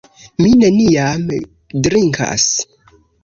Mi 0.43 0.53
neniam 0.61 1.27
drinkas. 1.87 2.49